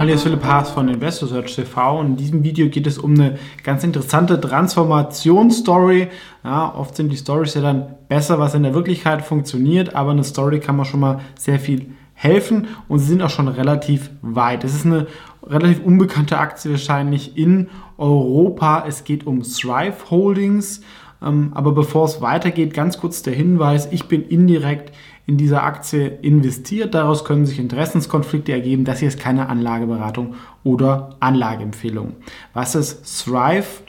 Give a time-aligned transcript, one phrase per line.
[0.00, 3.12] Hallo, hier ist Philipp Haas von Investor Search TV in diesem Video geht es um
[3.12, 6.08] eine ganz interessante Transformationsstory.
[6.42, 10.24] Ja, oft sind die Stories ja dann besser, was in der Wirklichkeit funktioniert, aber eine
[10.24, 14.64] Story kann man schon mal sehr viel helfen und sie sind auch schon relativ weit.
[14.64, 15.06] Es ist eine
[15.42, 18.84] relativ unbekannte Aktie wahrscheinlich in Europa.
[18.88, 20.80] Es geht um Thrive Holdings.
[21.22, 24.94] Ähm, aber bevor es weitergeht, ganz kurz der Hinweis, ich bin indirekt
[25.30, 26.92] in dieser Aktie investiert.
[26.92, 28.84] Daraus können sich Interessenskonflikte ergeben.
[28.84, 32.16] Das hier ist keine Anlageberatung oder Anlageempfehlung.
[32.52, 33.82] Was ist Thrive?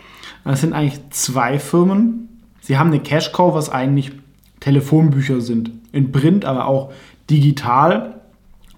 [0.44, 2.30] Das sind eigentlich zwei Firmen.
[2.62, 4.12] Sie haben eine Cash Cow, was eigentlich
[4.60, 5.72] Telefonbücher sind.
[5.92, 6.94] In Print, aber auch
[7.28, 8.22] digital.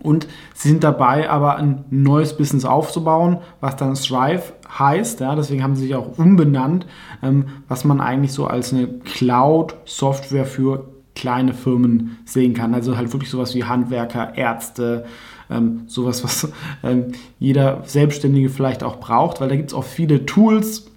[0.01, 5.19] Und sie sind dabei, aber ein neues Business aufzubauen, was dann Thrive heißt.
[5.19, 6.85] Ja, deswegen haben sie sich auch umbenannt,
[7.21, 12.73] ähm, was man eigentlich so als eine Cloud-Software für kleine Firmen sehen kann.
[12.73, 15.05] Also halt wirklich sowas wie Handwerker, Ärzte,
[15.49, 16.51] ähm, sowas, was
[16.83, 20.87] ähm, jeder Selbstständige vielleicht auch braucht, weil da gibt es auch viele Tools.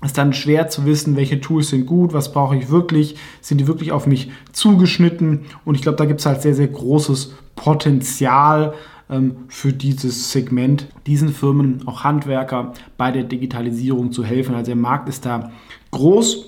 [0.00, 3.58] Es ist dann schwer zu wissen, welche Tools sind gut, was brauche ich wirklich, sind
[3.58, 7.34] die wirklich auf mich zugeschnitten und ich glaube, da gibt es halt sehr, sehr großes
[7.56, 8.74] Potenzial
[9.10, 14.54] ähm, für dieses Segment, diesen Firmen, auch Handwerker, bei der Digitalisierung zu helfen.
[14.54, 15.50] Also der Markt ist da
[15.90, 16.44] groß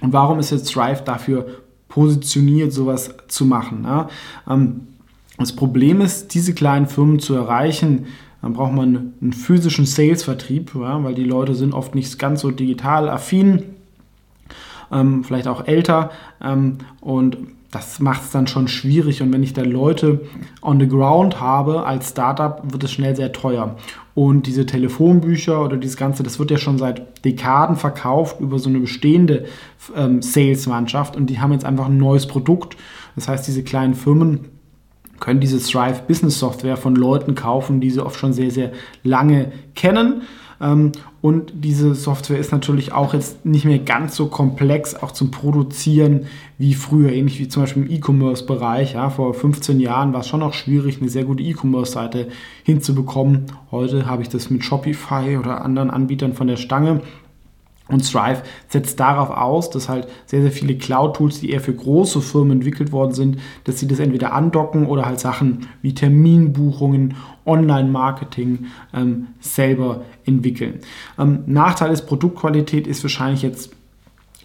[0.00, 1.46] und warum ist jetzt Thrive dafür
[1.88, 3.84] positioniert, sowas zu machen.
[3.84, 4.08] Ja.
[4.48, 4.88] Ähm,
[5.38, 8.06] das Problem ist, diese kleinen Firmen zu erreichen,
[8.42, 12.50] dann braucht man einen physischen Sales-Vertrieb, ja, weil die Leute sind oft nicht ganz so
[12.50, 13.64] digital affin,
[14.92, 17.38] ähm, vielleicht auch älter ähm, und
[17.76, 19.20] das macht es dann schon schwierig.
[19.20, 20.22] Und wenn ich da Leute
[20.62, 23.76] on the ground habe als Startup, wird es schnell sehr teuer.
[24.14, 28.70] Und diese Telefonbücher oder dieses Ganze, das wird ja schon seit Dekaden verkauft über so
[28.70, 29.44] eine bestehende
[29.94, 31.16] ähm, Sales-Mannschaft.
[31.16, 32.78] Und die haben jetzt einfach ein neues Produkt.
[33.14, 34.46] Das heißt, diese kleinen Firmen
[35.20, 39.52] können diese Thrive Business Software von Leuten kaufen, die sie oft schon sehr, sehr lange
[39.74, 40.22] kennen.
[40.60, 45.30] Ähm, und diese Software ist natürlich auch jetzt nicht mehr ganz so komplex, auch zum
[45.30, 46.26] Produzieren
[46.58, 48.94] wie früher, ähnlich wie zum Beispiel im E-Commerce-Bereich.
[48.94, 52.28] Ja, vor 15 Jahren war es schon auch schwierig, eine sehr gute E-Commerce-Seite
[52.62, 53.46] hinzubekommen.
[53.70, 57.02] Heute habe ich das mit Shopify oder anderen Anbietern von der Stange.
[57.88, 62.20] Und Strive setzt darauf aus, dass halt sehr, sehr viele Cloud-Tools, die eher für große
[62.20, 67.14] Firmen entwickelt worden sind, dass sie das entweder andocken oder halt Sachen wie Terminbuchungen,
[67.44, 70.80] Online-Marketing ähm, selber entwickeln.
[71.16, 73.70] Ähm, Nachteil ist, Produktqualität ist wahrscheinlich jetzt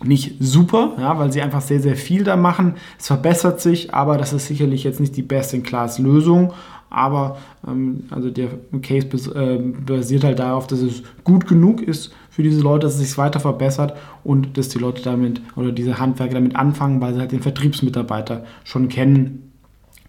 [0.03, 2.75] nicht super, ja, weil sie einfach sehr, sehr viel da machen.
[3.00, 6.53] Es verbessert sich, aber das ist sicherlich jetzt nicht die Best-in-Class-Lösung.
[6.91, 8.50] Aber ähm, also der
[8.81, 13.00] Case äh, basiert halt darauf, dass es gut genug ist für diese Leute, dass es
[13.00, 17.22] sich weiter verbessert und dass die Leute damit oder diese Handwerker damit anfangen, weil sie
[17.22, 19.51] halt den Vertriebsmitarbeiter schon kennen,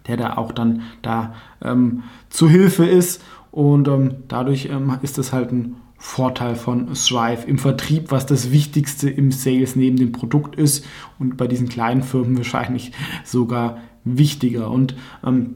[0.07, 1.33] der da auch dann da
[1.63, 3.23] ähm, zu Hilfe ist.
[3.51, 8.51] Und ähm, dadurch ähm, ist es halt ein Vorteil von Thrive im Vertrieb, was das
[8.51, 10.85] Wichtigste im Sales neben dem Produkt ist
[11.17, 12.91] und bei diesen kleinen Firmen wahrscheinlich
[13.23, 14.69] sogar wichtiger.
[14.69, 14.95] Und
[15.25, 15.55] ähm,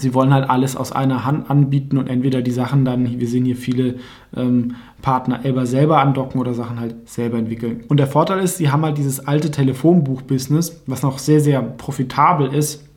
[0.00, 3.44] sie wollen halt alles aus einer Hand anbieten und entweder die Sachen dann, wir sehen
[3.44, 3.96] hier viele
[4.36, 7.84] ähm, Partner selber, selber andocken oder Sachen halt selber entwickeln.
[7.88, 12.52] Und der Vorteil ist, sie haben halt dieses alte Telefonbuch-Business, was noch sehr, sehr profitabel
[12.52, 12.87] ist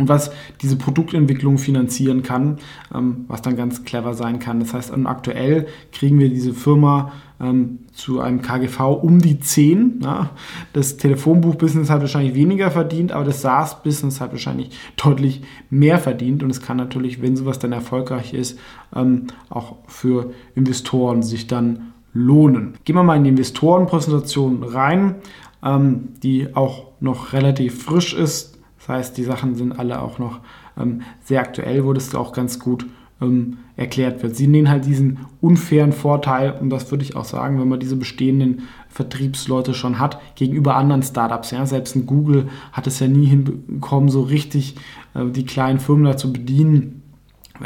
[0.00, 0.30] und was
[0.62, 2.58] diese Produktentwicklung finanzieren kann,
[2.94, 4.58] ähm, was dann ganz clever sein kann.
[4.60, 10.00] Das heißt, aktuell kriegen wir diese Firma ähm, zu einem KGV um die 10.
[10.02, 10.30] Ja.
[10.72, 16.42] Das Telefonbuch-Business hat wahrscheinlich weniger verdient, aber das SaaS-Business hat wahrscheinlich deutlich mehr verdient.
[16.42, 18.58] Und es kann natürlich, wenn sowas dann erfolgreich ist,
[18.96, 22.74] ähm, auch für Investoren sich dann lohnen.
[22.84, 25.16] Gehen wir mal in die Investorenpräsentation rein,
[25.62, 28.59] die auch noch relativ frisch ist.
[28.90, 30.40] Das heißt, die Sachen sind alle auch noch
[30.76, 32.86] ähm, sehr aktuell, wo das auch ganz gut
[33.22, 34.34] ähm, erklärt wird.
[34.34, 37.94] Sie nehmen halt diesen unfairen Vorteil, und das würde ich auch sagen, wenn man diese
[37.94, 41.52] bestehenden Vertriebsleute schon hat, gegenüber anderen Startups.
[41.52, 41.64] Ja?
[41.66, 44.74] Selbst ein Google hat es ja nie hinbekommen, so richtig
[45.14, 46.99] äh, die kleinen Firmen dazu bedienen.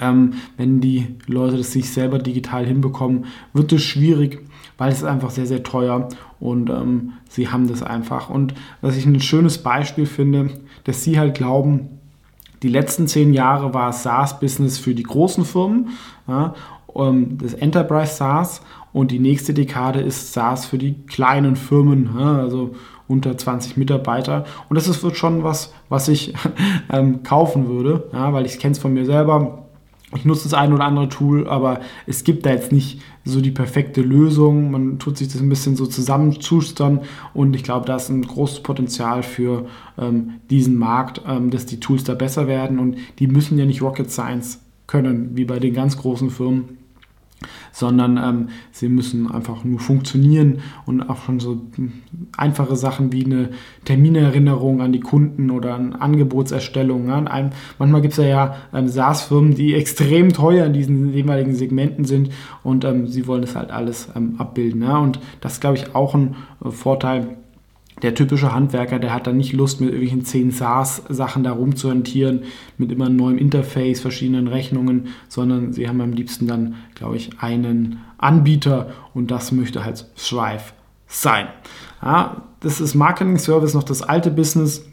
[0.00, 4.46] Ähm, wenn die Leute das sich selber digital hinbekommen, wird es schwierig,
[4.78, 6.08] weil es ist einfach sehr, sehr teuer
[6.40, 8.30] und ähm, sie haben das einfach.
[8.30, 10.50] Und was ich ein schönes Beispiel finde,
[10.84, 11.88] dass sie halt glauben,
[12.62, 15.90] die letzten zehn Jahre war SaaS-Business für die großen Firmen,
[16.26, 16.54] ja,
[17.38, 18.62] das Enterprise SaaS
[18.92, 22.74] und die nächste Dekade ist SaaS für die kleinen Firmen, ja, also
[23.08, 24.44] unter 20 Mitarbeiter.
[24.68, 26.34] Und das ist, wird schon was, was ich
[26.92, 29.63] ähm, kaufen würde, ja, weil ich kenne es von mir selber
[30.14, 33.50] ich nutze das ein oder andere Tool, aber es gibt da jetzt nicht so die
[33.50, 34.70] perfekte Lösung.
[34.70, 37.00] Man tut sich das ein bisschen so zusammenzustern
[37.32, 39.66] und ich glaube, da ist ein großes Potenzial für
[39.98, 43.82] ähm, diesen Markt, ähm, dass die Tools da besser werden und die müssen ja nicht
[43.82, 46.83] Rocket Science können, wie bei den ganz großen Firmen
[47.74, 51.60] sondern ähm, sie müssen einfach nur funktionieren und auch schon so
[52.36, 53.50] einfache Sachen wie eine
[53.84, 57.08] Terminerinnerung an die Kunden oder eine Angebotserstellung.
[57.08, 57.18] Ja.
[57.24, 57.50] Ein,
[57.80, 62.30] manchmal gibt es ja, ja ähm, SaaS-Firmen, die extrem teuer in diesen jeweiligen Segmenten sind
[62.62, 64.82] und ähm, sie wollen das halt alles ähm, abbilden.
[64.82, 64.98] Ja.
[64.98, 67.36] Und das ist, glaube ich, auch ein äh, Vorteil
[68.02, 72.42] der typische Handwerker, der hat dann nicht Lust, mit irgendwelchen 10 SaaS-Sachen da rumzuhantieren,
[72.76, 77.30] mit immer einem neuen Interface, verschiedenen Rechnungen, sondern sie haben am liebsten dann, glaube ich,
[77.40, 80.72] einen Anbieter und das möchte halt Thrive
[81.06, 81.46] sein.
[82.02, 84.84] Ja, das ist Marketing Service noch das alte Business.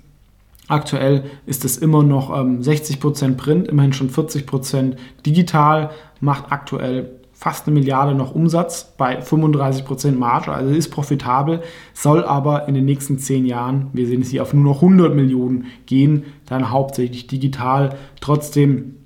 [0.67, 4.95] Aktuell ist es immer noch ähm, 60% Print, immerhin schon 40%
[5.25, 5.89] digital,
[6.21, 11.61] macht aktuell fast eine Milliarde noch Umsatz bei 35% Marge, also ist profitabel,
[11.91, 15.15] soll aber in den nächsten 10 Jahren, wir sehen es hier, auf nur noch 100
[15.15, 17.95] Millionen gehen, dann hauptsächlich digital.
[18.21, 18.97] Trotzdem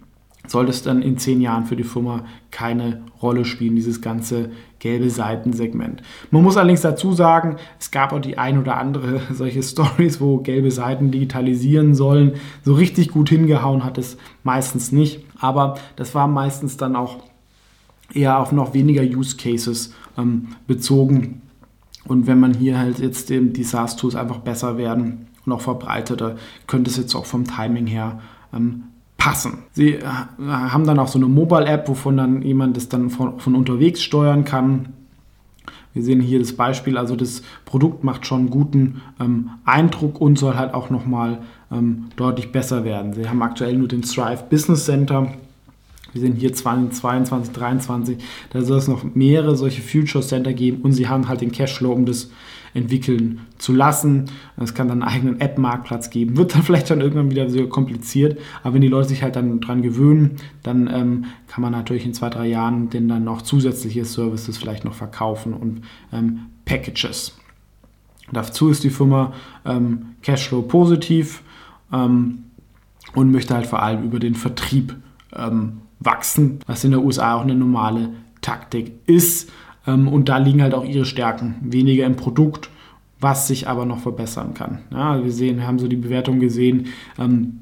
[0.47, 4.49] sollte es dann in 10 Jahren für die Firma keine Rolle spielen, dieses ganze
[4.79, 6.01] gelbe Seitensegment.
[6.29, 10.39] Man muss allerdings dazu sagen, es gab auch die ein oder andere solche Stories, wo
[10.39, 12.33] gelbe Seiten digitalisieren sollen.
[12.65, 17.19] So richtig gut hingehauen hat es meistens nicht, aber das war meistens dann auch
[18.13, 21.41] eher auf noch weniger Use Cases ähm, bezogen.
[22.07, 26.35] Und wenn man hier halt jetzt den, die SaaS-Tools einfach besser werden und auch verbreiteter,
[26.67, 28.19] könnte es jetzt auch vom Timing her
[28.53, 28.83] ähm,
[29.17, 29.63] passen.
[29.71, 30.03] Sie äh,
[30.47, 34.45] haben dann auch so eine Mobile-App, wovon dann jemand das dann von, von unterwegs steuern
[34.45, 34.89] kann.
[35.93, 40.37] Wir sehen hier das Beispiel, also das Produkt macht schon einen guten ähm, Eindruck und
[40.37, 41.39] soll halt auch nochmal
[41.71, 43.13] ähm, deutlich besser werden.
[43.13, 45.31] Sie haben aktuell nur den Thrive Business Center
[46.15, 48.17] wir sind hier 2022, 2023,
[48.51, 51.91] da soll es noch mehrere solche Future Center geben und sie haben halt den Cashflow,
[51.91, 52.29] um das
[52.73, 54.31] entwickeln zu lassen.
[54.55, 56.37] Es kann dann einen eigenen App-Marktplatz geben.
[56.37, 59.59] Wird dann vielleicht dann irgendwann wieder sehr kompliziert, aber wenn die Leute sich halt dann
[59.59, 64.05] dran gewöhnen, dann ähm, kann man natürlich in zwei, drei Jahren denn dann noch zusätzliche
[64.05, 65.81] Services vielleicht noch verkaufen und
[66.13, 67.37] ähm, Packages.
[68.31, 69.33] Dazu ist die Firma
[69.65, 71.43] ähm, Cashflow positiv
[71.91, 72.45] ähm,
[73.15, 74.95] und möchte halt vor allem über den Vertrieb
[75.37, 78.09] ähm, wachsen, was in der USA auch eine normale
[78.41, 79.49] Taktik ist.
[79.87, 81.55] Ähm, und da liegen halt auch ihre Stärken.
[81.61, 82.69] Weniger im Produkt,
[83.19, 84.79] was sich aber noch verbessern kann.
[84.91, 86.87] Ja, wir sehen, haben so die Bewertung gesehen.
[87.19, 87.61] Ähm,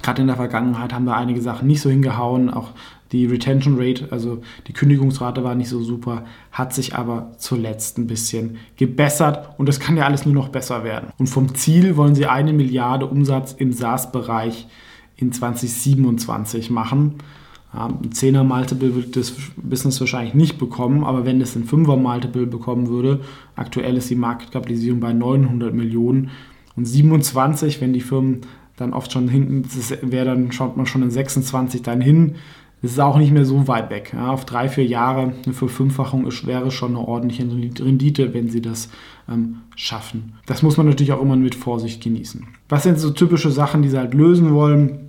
[0.00, 2.50] Gerade in der Vergangenheit haben da einige Sachen nicht so hingehauen.
[2.50, 2.70] Auch
[3.12, 8.06] die Retention Rate, also die Kündigungsrate war nicht so super, hat sich aber zuletzt ein
[8.06, 11.08] bisschen gebessert und das kann ja alles nur noch besser werden.
[11.18, 14.68] Und vom Ziel wollen sie eine Milliarde Umsatz im SaaS-Bereich
[15.18, 17.16] in 2027 machen.
[17.70, 22.46] Ein 10er Multiple wird das Business wahrscheinlich nicht bekommen, aber wenn es ein 5er Multiple
[22.46, 23.20] bekommen würde,
[23.56, 26.30] aktuell ist die Marktkapitalisierung bei 900 Millionen
[26.76, 28.40] und 27, wenn die Firmen
[28.76, 29.64] dann oft schon hinten,
[30.02, 32.36] wäre dann schaut man schon in 26 dann hin,
[32.80, 34.12] das ist auch nicht mehr so weit weg.
[34.14, 38.62] Ja, auf drei, vier Jahre eine Verfünffachung ist, wäre schon eine ordentliche Rendite, wenn sie
[38.62, 38.88] das
[39.28, 40.34] ähm, schaffen.
[40.46, 42.46] Das muss man natürlich auch immer mit Vorsicht genießen.
[42.68, 45.07] Was sind so typische Sachen, die sie halt lösen wollen?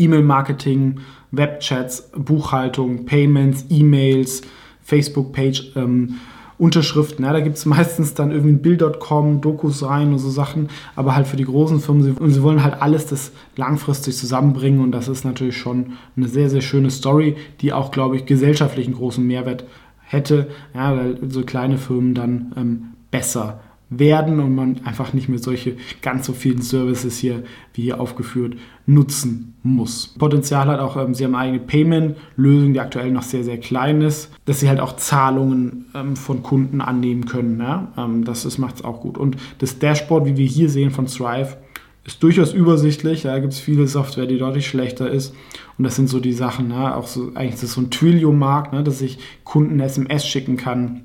[0.00, 1.00] E-Mail-Marketing,
[1.30, 4.42] Webchats, Buchhaltung, Payments, E-Mails,
[4.82, 6.16] Facebook-Page, ähm,
[6.58, 7.24] Unterschriften.
[7.24, 11.26] Ja, da gibt es meistens dann irgendwie Bild.com, Dokus rein und so Sachen, aber halt
[11.26, 15.24] für die großen Firmen, sie, sie wollen halt alles das langfristig zusammenbringen und das ist
[15.24, 19.64] natürlich schon eine sehr, sehr schöne Story, die auch, glaube ich, gesellschaftlich einen großen Mehrwert
[20.02, 25.40] hätte, ja, weil so kleine Firmen dann ähm, besser werden und man einfach nicht mehr
[25.40, 27.42] solche ganz so vielen Services hier,
[27.74, 28.54] wie hier aufgeführt,
[28.86, 30.14] nutzen muss.
[30.16, 34.30] Potenzial hat auch, ähm, sie haben eigene Payment-Lösung, die aktuell noch sehr, sehr klein ist,
[34.44, 37.58] dass sie halt auch Zahlungen ähm, von Kunden annehmen können.
[37.58, 37.92] Ja?
[37.98, 39.18] Ähm, das macht es auch gut.
[39.18, 41.56] Und das Dashboard, wie wir hier sehen von Strive,
[42.04, 43.22] ist durchaus übersichtlich.
[43.22, 45.34] Da gibt es viele Software, die deutlich schlechter ist.
[45.76, 46.94] Und das sind so die Sachen, ja?
[46.94, 48.84] auch so, eigentlich ist das so ein Twilio-Markt, ne?
[48.84, 51.02] dass ich Kunden SMS schicken kann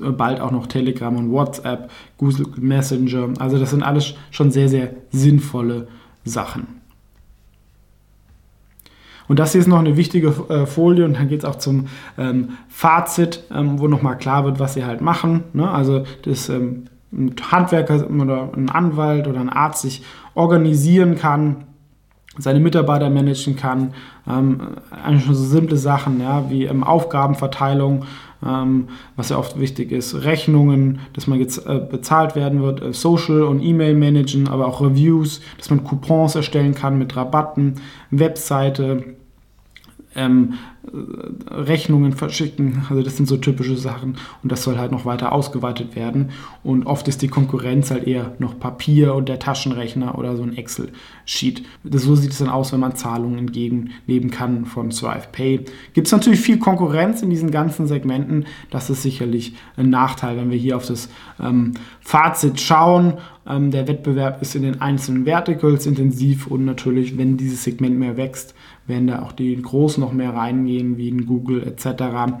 [0.00, 3.34] bald auch noch Telegram und WhatsApp, Google Messenger.
[3.38, 5.88] Also das sind alles schon sehr, sehr sinnvolle
[6.24, 6.82] Sachen.
[9.28, 11.86] Und das hier ist noch eine wichtige äh, Folie und dann geht es auch zum
[12.18, 15.44] ähm, Fazit, ähm, wo nochmal klar wird, was sie halt machen.
[15.52, 15.70] Ne?
[15.70, 20.02] Also dass ähm, ein Handwerker oder ein Anwalt oder ein Arzt sich
[20.34, 21.64] organisieren kann,
[22.38, 23.94] seine Mitarbeiter managen kann.
[24.28, 28.04] Ähm, eigentlich schon so simple Sachen, ja, wie ähm, Aufgabenverteilung,
[28.46, 32.92] ähm, was ja oft wichtig ist, Rechnungen, dass man jetzt äh, bezahlt werden wird, äh,
[32.92, 37.74] Social und E-Mail managen, aber auch Reviews, dass man Coupons erstellen kann mit Rabatten,
[38.10, 39.16] Webseite,
[40.14, 40.54] ähm,
[40.84, 42.84] äh, Rechnungen verschicken.
[42.88, 46.30] Also das sind so typische Sachen und das soll halt noch weiter ausgeweitet werden.
[46.62, 50.56] Und oft ist die Konkurrenz halt eher noch Papier und der Taschenrechner oder so ein
[50.56, 51.64] Excel-Sheet.
[51.84, 55.64] So sieht es dann aus, wenn man Zahlungen entgegennehmen kann von Thrive Pay.
[55.94, 58.46] Gibt es natürlich viel Konkurrenz in diesen ganzen Segmenten.
[58.70, 61.08] Das ist sicherlich ein Nachteil, wenn wir hier auf das
[61.40, 63.14] ähm, Fazit schauen.
[63.46, 68.16] Ähm, der Wettbewerb ist in den einzelnen Verticals intensiv und natürlich, wenn dieses Segment mehr
[68.16, 68.54] wächst,
[68.92, 72.34] werden da auch die Großen noch mehr reingehen, wie in Google etc.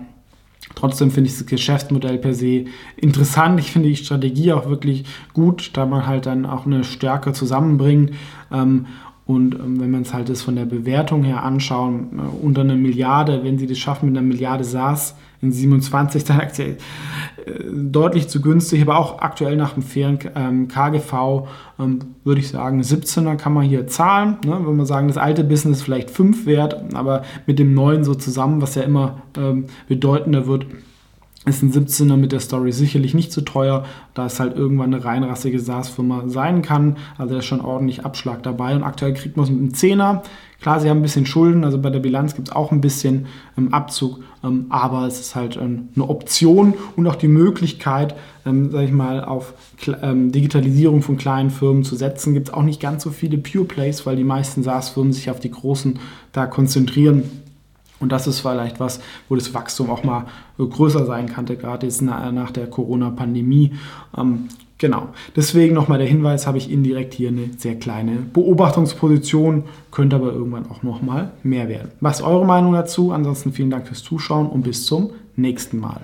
[0.74, 2.66] Trotzdem finde ich das Geschäftsmodell per se
[2.96, 3.58] interessant.
[3.58, 8.12] Ich finde die Strategie auch wirklich gut, da man halt dann auch eine Stärke zusammenbringt.
[8.52, 8.86] Ähm,
[9.32, 12.76] und ähm, wenn man es halt das von der Bewertung her anschauen, äh, unter einer
[12.76, 16.76] Milliarde, wenn sie das schaffen mit einer Milliarde SaaS in 27, dann aktuell
[17.46, 21.48] äh, deutlich zu günstig, aber auch aktuell nach dem fairen ähm, KGV
[21.78, 24.36] ähm, würde ich sagen, 17er kann man hier zahlen.
[24.44, 24.60] Ne?
[24.64, 28.14] Wenn man sagen, das alte Business ist vielleicht 5 wert, aber mit dem neuen so
[28.14, 30.66] zusammen, was ja immer ähm, bedeutender wird,
[31.44, 33.84] ist ein 17er mit der Story sicherlich nicht zu so teuer,
[34.14, 36.96] da es halt irgendwann eine reinrassige SaaS-Firma sein kann.
[37.18, 40.22] Also da ist schon ordentlich Abschlag dabei und aktuell kriegt man es mit einem 10er.
[40.60, 43.26] Klar, sie haben ein bisschen Schulden, also bei der Bilanz gibt es auch ein bisschen
[43.58, 48.14] ähm, Abzug, ähm, aber es ist halt ähm, eine Option und auch die Möglichkeit,
[48.46, 49.54] ähm, sage ich mal, auf
[50.00, 52.34] ähm, Digitalisierung von kleinen Firmen zu setzen.
[52.34, 55.40] Gibt es auch nicht ganz so viele Pure Plays, weil die meisten SaaS-Firmen sich auf
[55.40, 55.98] die großen
[56.30, 57.24] da konzentrieren.
[58.02, 60.26] Und das ist vielleicht was, wo das Wachstum auch mal
[60.58, 63.72] größer sein könnte, gerade jetzt nach der Corona-Pandemie.
[64.18, 65.08] Ähm, genau.
[65.34, 70.68] Deswegen nochmal der Hinweis, habe ich indirekt hier eine sehr kleine Beobachtungsposition, könnte aber irgendwann
[70.68, 71.92] auch nochmal mehr werden.
[72.00, 73.12] Was ist eure Meinung dazu?
[73.12, 76.02] Ansonsten vielen Dank fürs Zuschauen und bis zum nächsten Mal.